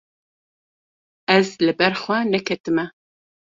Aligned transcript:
Ez 1.35 1.47
li 1.65 1.73
ber 1.79 1.93
xwe 2.03 2.17
neketime. 2.31 2.85